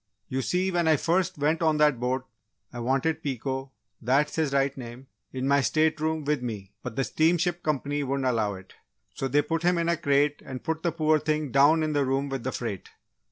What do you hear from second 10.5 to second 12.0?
put the poor thing down in